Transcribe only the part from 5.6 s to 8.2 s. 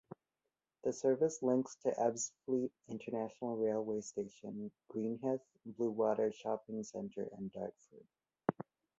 Bluewater Shopping Centre and Dartford.